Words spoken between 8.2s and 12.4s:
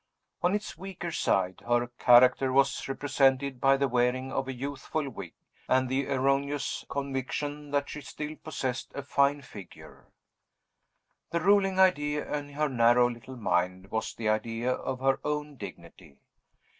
possessed a fine figure. The ruling idea